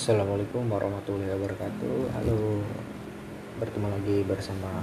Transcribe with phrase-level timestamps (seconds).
[0.00, 1.96] Assalamualaikum warahmatullahi wabarakatuh.
[2.16, 2.64] Halo.
[3.60, 4.80] Bertemu lagi bersama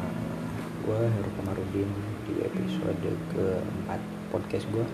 [0.86, 1.90] gue Heru Kamarudin
[2.30, 3.02] Di episode
[3.34, 3.98] keempat
[4.30, 4.86] podcast gue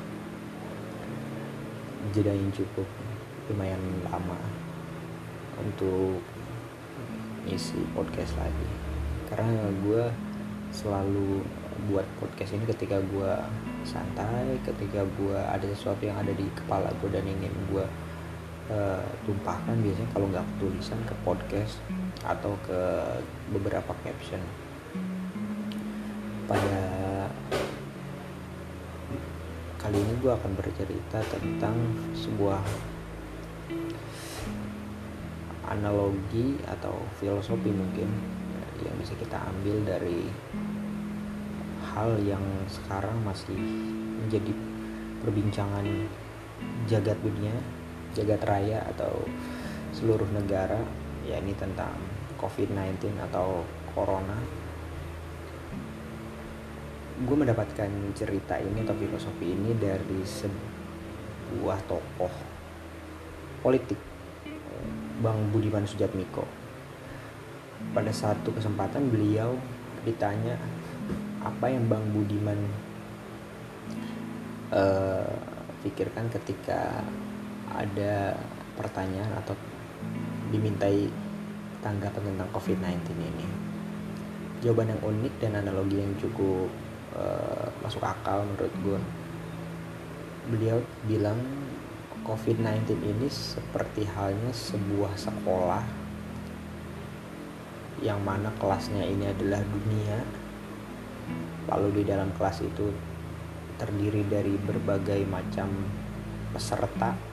[2.15, 2.87] Jeda yang cukup
[3.51, 4.39] lumayan lama
[5.59, 6.23] Untuk
[7.43, 8.71] isi podcast lagi.
[9.27, 10.07] Karena gue
[10.71, 11.43] selalu
[11.91, 13.31] buat podcast ini ketika gue
[13.83, 17.83] santai Ketika gue ada sesuatu yang ada di kepala gue dan ingin gue
[18.71, 21.81] uh, tumpahkan biasanya kalau nggak tulisan ke podcast
[22.23, 22.79] atau ke
[23.51, 24.39] beberapa caption.
[26.47, 26.83] Pada
[29.83, 31.75] kali ini gue akan bercerita tentang
[32.15, 32.63] sebuah
[35.67, 38.07] analogi atau filosofi mungkin
[38.83, 40.27] yang bisa kita ambil dari
[41.93, 43.55] hal yang sekarang masih
[44.23, 44.51] menjadi
[45.23, 45.85] perbincangan
[46.87, 47.53] jagat dunia
[48.13, 49.25] jagat raya atau
[49.93, 50.79] seluruh negara
[51.25, 51.93] ya ini tentang
[52.37, 54.37] COVID-19 atau corona.
[57.23, 62.33] Gue mendapatkan cerita ini atau filosofi ini dari sebuah tokoh
[63.63, 63.95] politik
[65.23, 66.43] Bang Budiman Sujatmiko.
[67.95, 69.55] Pada satu kesempatan beliau
[70.03, 70.59] ditanya
[71.39, 72.59] apa yang Bang Budiman
[74.75, 75.31] uh,
[75.83, 77.07] pikirkan ketika
[77.73, 78.37] ada
[78.77, 79.57] pertanyaan atau
[80.53, 81.09] dimintai
[81.81, 83.47] tanggapan tentang COVID-19 ini.
[84.63, 86.71] Jawaban yang unik dan analogi yang cukup
[87.17, 88.99] uh, masuk akal menurut gue.
[90.53, 90.77] Beliau
[91.09, 91.39] bilang
[92.23, 95.83] COVID-19 ini seperti halnya sebuah sekolah
[97.99, 100.17] yang mana kelasnya ini adalah dunia.
[101.67, 102.91] Lalu di dalam kelas itu
[103.79, 105.71] terdiri dari berbagai macam
[106.55, 107.32] peserta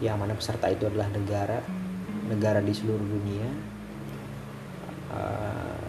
[0.00, 1.60] yang mana peserta itu adalah negara
[2.28, 3.48] negara di seluruh dunia
[5.12, 5.80] eh,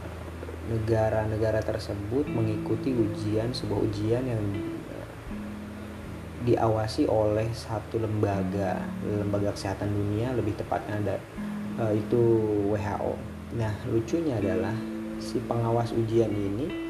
[0.71, 4.43] negara-negara tersebut mengikuti ujian sebuah ujian yang
[6.41, 11.15] diawasi oleh satu lembaga lembaga kesehatan dunia lebih tepatnya ada
[11.77, 12.21] uh, itu
[12.73, 13.13] WHO.
[13.61, 14.73] Nah lucunya adalah
[15.21, 16.89] si pengawas ujian ini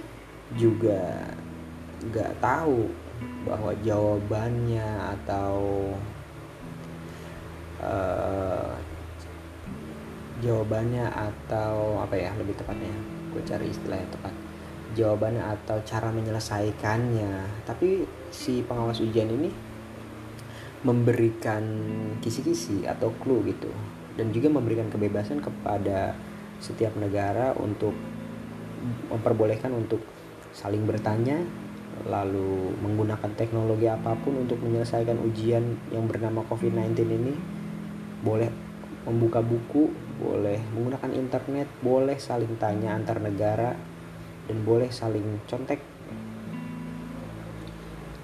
[0.56, 1.36] juga
[2.08, 2.88] nggak tahu
[3.44, 4.88] bahwa jawabannya
[5.20, 5.92] atau
[7.82, 8.74] uh,
[10.42, 12.90] jawabannya atau apa ya lebih tepatnya
[13.32, 14.34] gue cari istilah yang tepat.
[14.92, 17.64] Jawabannya atau cara menyelesaikannya.
[17.64, 18.04] Tapi
[18.34, 19.50] si pengawas ujian ini
[20.84, 21.64] memberikan
[22.20, 23.72] kisi-kisi atau clue gitu.
[24.20, 26.12] Dan juga memberikan kebebasan kepada
[26.60, 27.96] setiap negara untuk
[29.08, 30.04] memperbolehkan untuk
[30.52, 31.40] saling bertanya
[32.02, 37.34] lalu menggunakan teknologi apa pun untuk menyelesaikan ujian yang bernama COVID-19 ini
[38.22, 38.50] boleh
[39.06, 39.90] membuka buku,
[40.22, 43.74] boleh menggunakan internet, boleh saling tanya antar negara,
[44.46, 45.82] dan boleh saling contek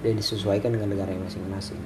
[0.06, 1.82] dan disesuaikan dengan negara yang masing-masing.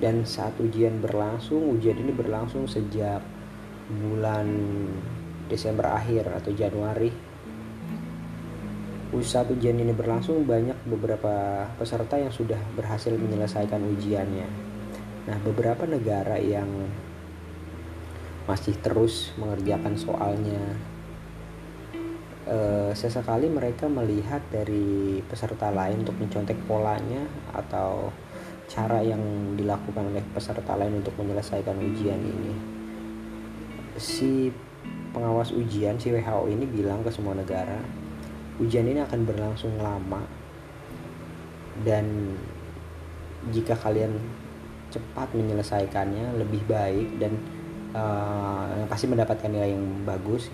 [0.00, 3.20] Dan saat ujian berlangsung, ujian ini berlangsung sejak
[3.88, 4.48] bulan
[5.52, 7.12] Desember akhir atau Januari.
[9.22, 14.48] Saat ujian ini berlangsung, banyak beberapa peserta yang sudah berhasil menyelesaikan ujiannya.
[15.30, 16.66] Nah, beberapa negara yang
[18.44, 20.62] masih terus mengerjakan soalnya.
[22.44, 22.56] E,
[22.92, 27.24] sesekali mereka melihat dari peserta lain untuk mencontek polanya
[27.56, 28.12] atau
[28.68, 29.20] cara yang
[29.56, 32.54] dilakukan oleh peserta lain untuk menyelesaikan ujian ini.
[33.96, 34.52] Si
[35.14, 37.78] pengawas ujian si WHO ini bilang ke semua negara
[38.58, 40.22] ujian ini akan berlangsung lama
[41.82, 42.34] dan
[43.50, 44.14] jika kalian
[44.94, 47.34] cepat menyelesaikannya lebih baik dan
[47.94, 50.50] uh, yang pasti mendapatkan nilai yang bagus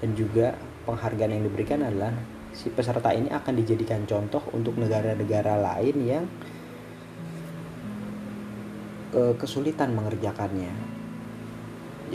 [0.00, 0.54] dan juga
[0.86, 2.14] penghargaan yang diberikan adalah
[2.54, 6.24] si peserta ini akan dijadikan contoh untuk negara-negara lain yang
[9.12, 10.94] uh, kesulitan mengerjakannya.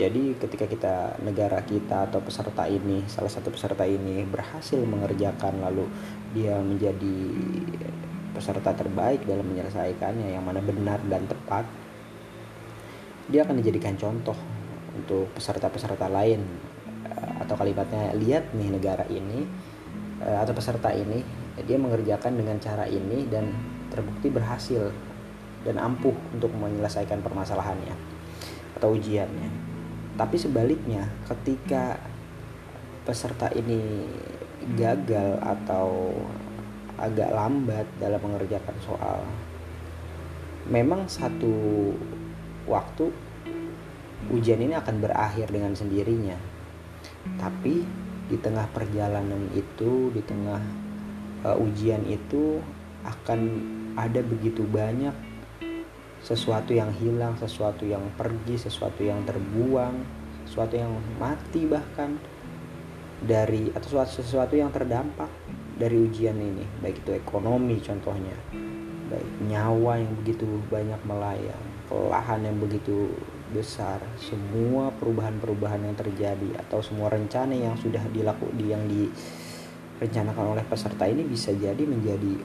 [0.00, 5.84] Jadi ketika kita negara kita atau peserta ini salah satu peserta ini berhasil mengerjakan lalu
[6.32, 7.16] dia menjadi
[8.32, 11.66] peserta terbaik dalam menyelesaikannya yang mana benar dan tepat
[13.30, 14.36] dia akan dijadikan contoh
[14.92, 16.42] untuk peserta-peserta lain
[17.06, 19.46] eh, atau kalimatnya lihat nih negara ini
[20.20, 21.22] eh, atau peserta ini
[21.64, 23.50] dia mengerjakan dengan cara ini dan
[23.90, 24.90] terbukti berhasil
[25.66, 27.92] dan ampuh untuk menyelesaikan permasalahannya
[28.80, 29.50] atau ujiannya.
[30.16, 32.00] Tapi sebaliknya, ketika
[33.04, 34.08] peserta ini
[34.76, 36.12] gagal atau
[37.00, 39.20] agak lambat dalam mengerjakan soal,
[40.68, 41.92] memang satu
[42.68, 43.12] waktu
[44.28, 46.36] ujian ini akan berakhir dengan sendirinya.
[47.36, 47.84] Tapi
[48.30, 50.62] di tengah perjalanan itu di tengah
[51.44, 52.62] uh, ujian itu
[53.02, 53.40] akan
[53.98, 55.12] ada begitu banyak
[56.20, 60.04] sesuatu yang hilang sesuatu yang pergi sesuatu yang terbuang
[60.44, 62.20] sesuatu yang mati bahkan
[63.24, 65.32] dari atau sesuatu, sesuatu yang terdampak
[65.80, 66.64] dari ujian ini.
[66.84, 68.36] Baik itu ekonomi contohnya
[69.10, 73.10] baik nyawa yang begitu banyak melayang kelahan yang begitu
[73.50, 81.10] besar semua perubahan-perubahan yang terjadi atau semua rencana yang sudah dilakukan yang direncanakan oleh peserta
[81.10, 82.38] ini bisa jadi menjadi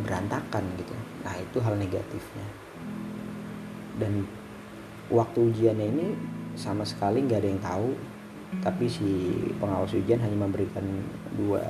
[0.00, 0.96] berantakan gitu.
[1.28, 2.46] Nah itu hal negatifnya.
[4.00, 4.24] Dan
[5.12, 6.06] waktu ujiannya ini
[6.56, 7.88] sama sekali nggak ada yang tahu
[8.64, 9.30] tapi si
[9.62, 10.82] pengawas ujian hanya memberikan
[11.36, 11.62] dua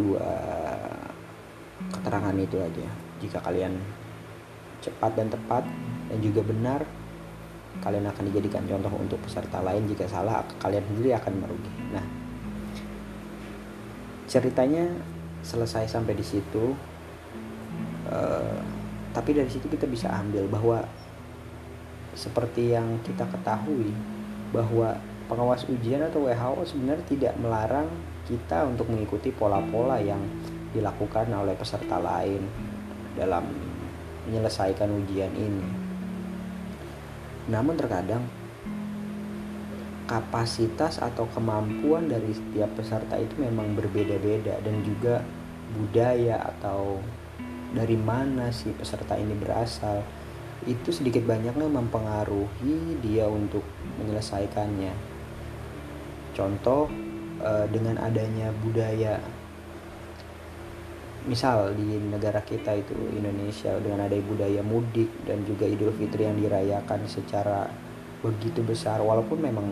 [0.00, 0.26] dua
[1.92, 2.88] keterangan itu aja.
[3.20, 3.76] Jika kalian
[4.80, 5.64] cepat dan tepat
[6.10, 6.80] dan juga benar
[7.80, 9.86] kalian akan dijadikan contoh untuk peserta lain.
[9.88, 11.72] Jika salah kalian sendiri akan merugi.
[11.94, 12.04] Nah
[14.30, 14.86] ceritanya
[15.42, 16.76] selesai sampai di situ
[18.06, 18.58] uh,
[19.10, 20.78] tapi dari situ kita bisa ambil bahwa
[22.14, 23.90] seperti yang kita ketahui
[24.54, 24.94] bahwa
[25.26, 27.86] pengawas ujian atau WHO sebenarnya tidak melarang
[28.26, 30.18] kita untuk mengikuti pola-pola yang
[30.70, 32.42] dilakukan oleh peserta lain
[33.18, 33.46] dalam
[34.30, 35.66] menyelesaikan ujian ini.
[37.50, 38.22] Namun terkadang
[40.06, 45.22] kapasitas atau kemampuan dari setiap peserta itu memang berbeda-beda dan juga
[45.74, 47.02] budaya atau
[47.74, 50.02] dari mana si peserta ini berasal
[50.66, 53.62] itu sedikit banyaknya mempengaruhi dia untuk
[54.02, 54.92] menyelesaikannya.
[56.34, 56.90] Contoh
[57.40, 59.22] eh, dengan adanya budaya
[61.28, 66.40] misal di negara kita itu Indonesia dengan ada budaya mudik dan juga Idul Fitri yang
[66.40, 67.68] dirayakan secara
[68.24, 69.66] begitu besar walaupun memang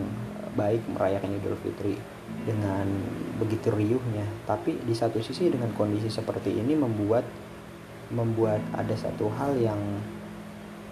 [0.53, 1.97] baik merayakan Idul Fitri
[2.45, 2.85] dengan
[3.41, 7.25] begitu riuhnya tapi di satu sisi dengan kondisi seperti ini membuat
[8.13, 9.77] membuat ada satu hal yang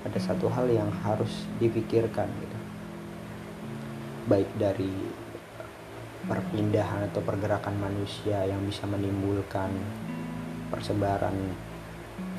[0.05, 2.57] ada satu hal yang harus dipikirkan gitu.
[4.29, 4.93] Baik dari
[6.27, 9.71] perpindahan atau pergerakan manusia yang bisa menimbulkan
[10.67, 11.35] persebaran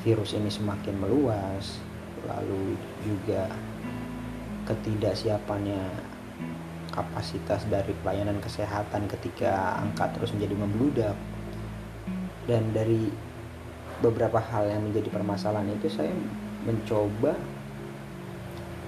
[0.03, 1.79] virus ini semakin meluas
[2.27, 3.47] lalu juga
[4.67, 5.81] ketidaksiapannya
[6.93, 11.17] kapasitas dari pelayanan kesehatan ketika angka terus menjadi membludak.
[12.49, 13.07] Dan dari
[14.01, 16.09] beberapa hal yang menjadi permasalahan itu saya
[16.65, 17.37] mencoba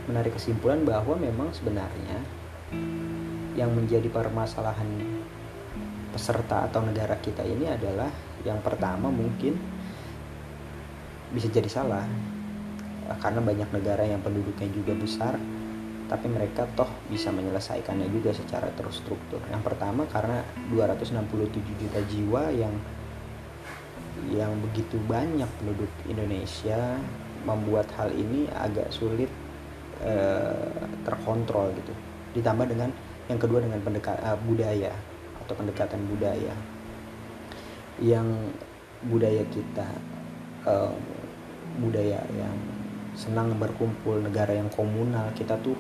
[0.10, 2.18] menarik kesimpulan bahwa memang sebenarnya
[3.54, 4.88] yang menjadi permasalahan
[6.12, 8.12] peserta atau negara kita ini adalah
[8.44, 9.56] yang pertama mungkin
[11.32, 12.04] bisa jadi salah
[13.20, 15.36] karena banyak negara yang penduduknya juga besar
[16.12, 19.40] tapi mereka toh bisa menyelesaikannya juga secara terstruktur.
[19.48, 22.76] Yang pertama karena 267 juta jiwa yang
[24.28, 27.00] yang begitu banyak penduduk Indonesia
[27.48, 29.32] membuat hal ini agak sulit
[30.04, 31.96] eh, terkontrol gitu.
[32.36, 32.92] Ditambah dengan
[33.32, 34.92] yang kedua dengan pendekat uh, budaya
[35.52, 36.56] atau pendekatan budaya
[38.00, 38.24] yang
[39.04, 39.84] budaya kita
[40.64, 40.96] uh,
[41.84, 42.56] budaya yang
[43.12, 45.76] senang berkumpul negara yang komunal kita tuh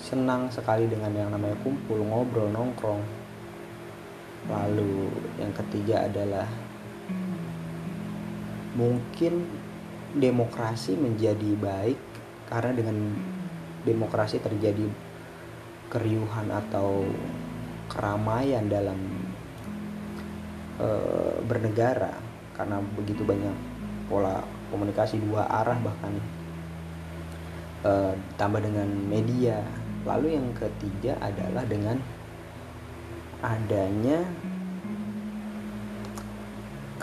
[0.00, 3.04] senang sekali dengan yang namanya kumpul ngobrol nongkrong.
[4.48, 5.08] Lalu
[5.40, 6.48] yang ketiga adalah
[8.76, 9.44] mungkin
[10.16, 12.00] demokrasi menjadi baik
[12.48, 12.96] karena dengan
[13.84, 14.84] demokrasi terjadi
[15.88, 17.06] keriuhan atau
[17.90, 18.98] keramaian dalam
[20.78, 20.88] e,
[21.44, 22.14] bernegara.
[22.54, 23.54] Karena begitu banyak
[24.06, 26.14] pola komunikasi dua arah bahkan.
[27.84, 27.92] E,
[28.36, 29.60] tambah dengan media.
[30.04, 31.96] Lalu yang ketiga adalah dengan
[33.44, 34.24] adanya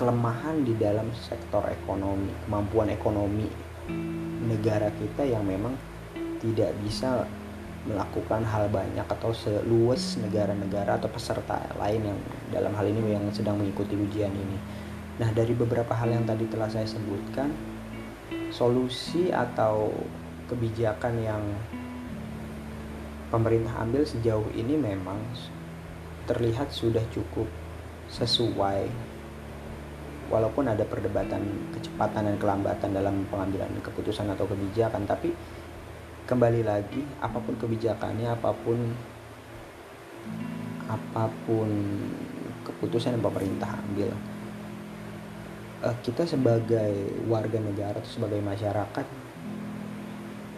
[0.02, 3.46] kelemahan di dalam sektor ekonomi kemampuan ekonomi
[4.42, 5.78] negara kita yang memang
[6.42, 7.30] tidak bisa
[7.82, 12.20] melakukan hal banyak atau seluas negara-negara atau peserta lain yang
[12.54, 14.58] dalam hal ini yang sedang mengikuti ujian ini.
[15.18, 17.50] Nah, dari beberapa hal yang tadi telah saya sebutkan,
[18.54, 19.90] solusi atau
[20.46, 21.44] kebijakan yang
[23.34, 25.18] pemerintah ambil sejauh ini memang
[26.28, 27.48] terlihat sudah cukup
[28.12, 28.92] sesuai
[30.28, 31.44] walaupun ada perdebatan
[31.76, 35.32] kecepatan dan kelambatan dalam pengambilan keputusan atau kebijakan tapi
[36.32, 38.80] kembali lagi apa pun kebijakannya apa pun
[40.88, 41.68] apa pun
[42.64, 44.16] keputusan yang pemerintah ambil
[45.84, 46.96] uh, kita sebagai
[47.28, 49.04] warga negara atau sebagai masyarakat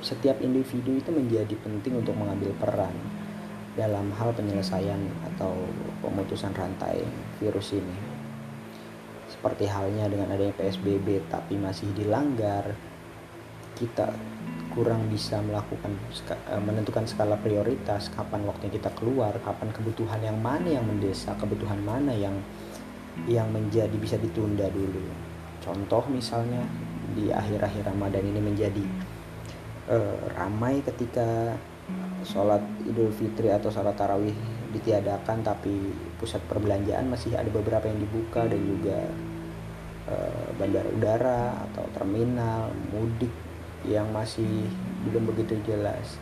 [0.06, 2.94] setiap individu itu menjadi penting untuk mengambil peran
[3.74, 5.02] dalam hal penyelesaian
[5.34, 5.58] atau
[6.06, 7.02] pemutusan rantai
[7.42, 7.98] virus ini.
[9.32, 12.76] Seperti halnya dengan adanya PSBB tapi masih dilanggar,
[13.80, 14.14] kita
[14.74, 15.94] kurang bisa melakukan
[16.34, 21.78] eh, menentukan skala prioritas kapan waktunya kita keluar kapan kebutuhan yang mana yang mendesak kebutuhan
[21.86, 22.34] mana yang
[23.30, 25.06] yang menjadi bisa ditunda dulu.
[25.62, 26.66] Contoh misalnya
[27.14, 28.84] di akhir-akhir Ramadan ini menjadi
[29.94, 31.54] uh, ramai ketika
[32.26, 34.34] sholat Idul Fitri atau sholat tarawih
[34.74, 39.00] ditiadakan tapi pusat perbelanjaan masih ada beberapa yang dibuka dan juga
[40.10, 43.53] uh, bandara udara atau terminal mudik
[43.88, 44.68] yang masih
[45.08, 46.20] belum begitu jelas.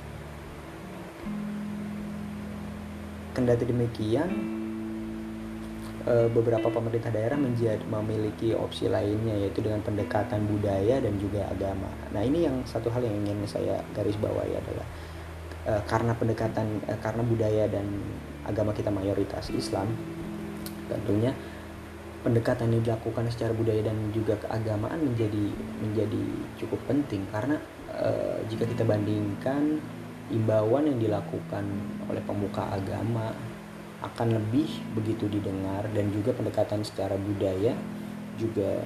[3.31, 4.29] Kendati demikian,
[6.03, 11.87] eh, beberapa pemerintah daerah menjadi memiliki opsi lainnya yaitu dengan pendekatan budaya dan juga agama.
[12.11, 14.87] Nah ini yang satu hal yang ingin saya garis bawahi adalah
[15.69, 17.85] eh, karena pendekatan eh, karena budaya dan
[18.43, 19.87] agama kita mayoritas Islam,
[20.89, 21.31] tentunya
[22.21, 25.45] pendekatan yang dilakukan secara budaya dan juga keagamaan menjadi
[25.81, 26.23] menjadi
[26.61, 27.25] cukup penting.
[27.33, 27.57] Karena
[27.89, 28.09] e,
[28.49, 29.81] jika kita bandingkan
[30.31, 31.65] imbauan yang dilakukan
[32.07, 33.33] oleh pemuka agama
[34.01, 37.77] akan lebih begitu didengar dan juga pendekatan secara budaya
[38.41, 38.81] juga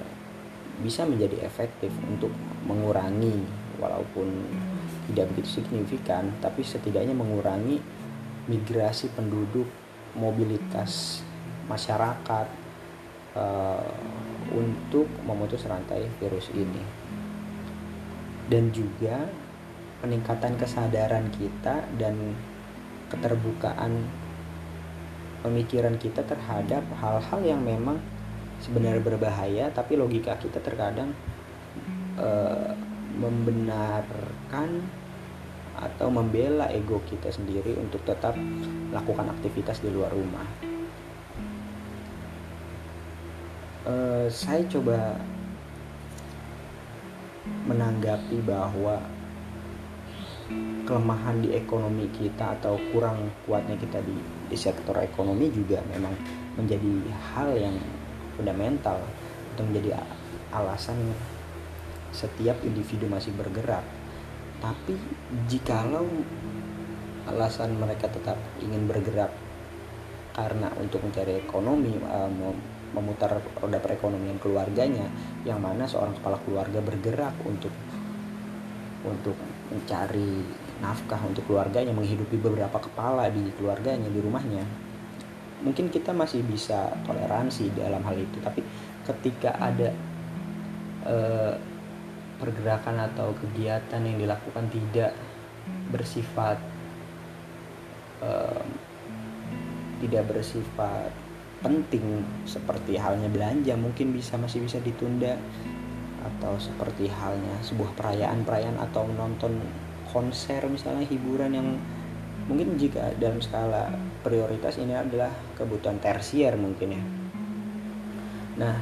[0.83, 2.35] bisa menjadi efektif untuk
[2.67, 3.47] mengurangi
[3.79, 4.27] walaupun
[5.07, 7.79] tidak begitu signifikan tapi setidaknya mengurangi
[8.51, 9.69] migrasi penduduk
[10.19, 11.23] mobilitas
[11.71, 12.64] masyarakat
[13.35, 13.83] uh,
[14.55, 16.81] untuk memutus rantai virus ini
[18.49, 19.25] dan juga
[20.01, 22.37] peningkatan kesadaran kita dan
[23.09, 24.05] keterbukaan
[25.41, 28.01] pemikiran kita terhadap hal-hal yang memang
[28.61, 31.13] sebenarnya berbahaya tapi logika kita terkadang
[32.17, 32.73] uh,
[33.15, 34.83] membenarkan
[35.75, 38.35] atau membela ego kita sendiri untuk tetap
[38.91, 40.74] melakukan aktivitas di luar rumah.
[43.85, 45.17] Uh, saya coba
[47.69, 48.97] menanggapi bahwa
[50.85, 54.13] kelemahan di ekonomi kita atau kurang kuatnya kita di,
[54.49, 56.13] di sektor ekonomi juga memang
[56.53, 57.77] menjadi hal yang
[58.37, 59.01] fundamental
[59.55, 59.97] atau menjadi
[60.53, 60.97] alasan
[62.13, 63.81] setiap individu masih bergerak.
[64.61, 64.93] Tapi
[65.49, 66.05] jikalau
[67.25, 69.33] alasan mereka tetap ingin bergerak
[70.37, 72.29] karena untuk mencari ekonomi, uh,
[72.95, 75.11] memutar roda perekonomian keluarganya
[75.43, 77.75] yang mana seorang kepala keluarga bergerak untuk
[79.03, 79.35] untuk
[79.69, 80.41] mencari
[80.79, 84.63] nafkah untuk keluarganya menghidupi beberapa kepala di keluarganya di rumahnya.
[85.63, 88.63] Mungkin kita masih bisa toleransi dalam hal itu tapi
[89.05, 89.91] ketika ada
[91.05, 91.53] eh,
[92.39, 95.11] pergerakan atau kegiatan yang dilakukan tidak
[95.89, 96.59] bersifat
[98.23, 98.63] eh,
[100.03, 101.24] tidak bersifat
[101.63, 105.37] penting seperti halnya belanja mungkin bisa masih bisa ditunda.
[106.25, 109.61] Atau seperti halnya sebuah perayaan-perayaan atau menonton
[110.09, 111.69] konser misalnya hiburan yang
[112.49, 113.93] mungkin jika dalam skala
[114.25, 117.03] prioritas ini adalah kebutuhan tersier mungkin ya.
[118.57, 118.75] Nah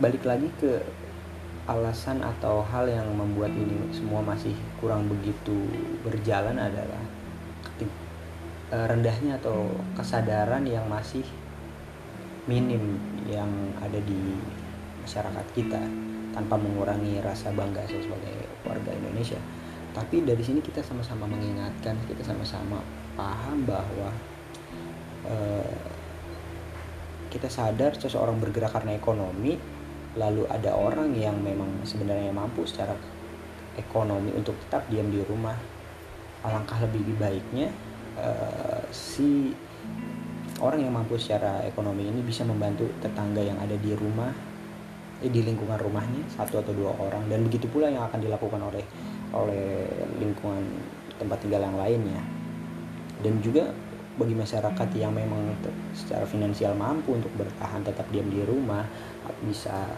[0.00, 0.80] balik lagi ke
[1.68, 5.54] alasan atau hal yang membuat ini semua masih kurang begitu
[6.02, 7.02] berjalan adalah
[7.78, 11.22] eh, rendahnya atau kesadaran yang masih
[12.50, 12.98] minim
[13.30, 13.46] yang
[13.78, 14.34] ada di
[15.06, 15.78] masyarakat kita
[16.34, 19.38] tanpa mengurangi rasa bangga saya sebagai warga Indonesia.
[19.94, 22.82] Tapi dari sini kita sama-sama mengingatkan, kita sama-sama
[23.14, 24.10] paham bahwa
[25.30, 25.82] uh,
[27.30, 29.54] kita sadar seseorang bergerak karena ekonomi,
[30.18, 32.98] lalu ada orang yang memang sebenarnya mampu secara
[33.78, 35.54] ekonomi untuk tetap diam di rumah.
[36.42, 37.70] Alangkah lebih baiknya
[38.18, 39.54] uh, si
[40.60, 44.30] orang yang mampu secara ekonomi ini bisa membantu tetangga yang ada di rumah
[45.24, 47.26] eh, di lingkungan rumahnya satu atau dua orang.
[47.28, 48.84] Dan begitu pula yang akan dilakukan oleh
[49.32, 49.88] oleh
[50.20, 50.64] lingkungan
[51.16, 52.20] tempat tinggal yang lainnya.
[53.20, 53.68] Dan juga
[54.20, 55.56] bagi masyarakat yang memang
[55.96, 58.84] secara finansial mampu untuk bertahan tetap diam di rumah
[59.48, 59.88] bisa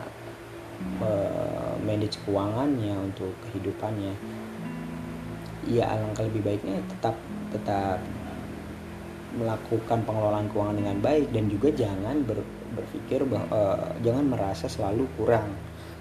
[1.02, 4.14] uh, manage keuangannya untuk kehidupannya
[5.66, 7.14] ya alangkah lebih baiknya tetap
[7.54, 7.99] tetap
[9.33, 12.45] melakukan pengelolaan keuangan dengan baik dan juga jangan ber,
[12.77, 15.49] berpikir bahwa uh, jangan merasa selalu kurang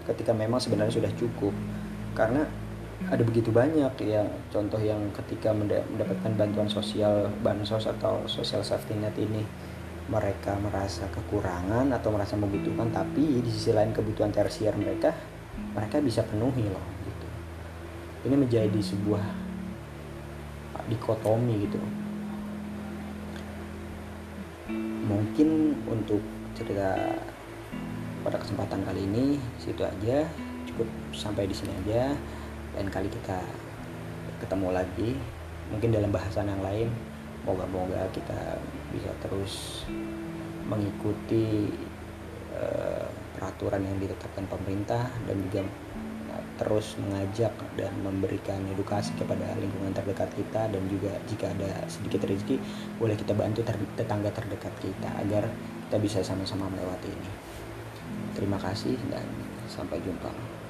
[0.08, 1.56] ketika memang sebenarnya sudah cukup.
[2.12, 2.44] Karena
[3.08, 4.22] ada begitu banyak ya
[4.54, 9.42] contoh yang ketika mendapatkan bantuan sosial bansos atau social safety net ini
[10.06, 15.16] mereka merasa kekurangan atau merasa membutuhkan tapi di sisi lain kebutuhan tersier mereka
[15.74, 17.28] mereka bisa penuhi loh gitu.
[18.30, 19.24] Ini menjadi sebuah
[20.92, 21.80] dikotomi gitu
[25.12, 26.24] mungkin untuk
[26.56, 26.96] cerita
[28.24, 30.24] pada kesempatan kali ini situ aja.
[30.66, 32.16] Cukup sampai di sini aja.
[32.78, 33.44] Lain kali kita
[34.40, 35.20] ketemu lagi
[35.68, 36.88] mungkin dalam bahasan yang lain.
[37.44, 38.62] Moga-moga kita
[38.94, 39.84] bisa terus
[40.70, 41.74] mengikuti
[42.54, 45.66] uh, peraturan yang ditetapkan pemerintah dan juga
[46.62, 52.62] terus mengajak dan memberikan edukasi kepada lingkungan terdekat kita dan juga jika ada sedikit rezeki
[53.02, 55.50] boleh kita bantu ter tetangga terdekat kita agar
[55.90, 57.32] kita bisa sama-sama melewati ini.
[58.38, 59.26] Terima kasih dan
[59.66, 60.61] sampai jumpa.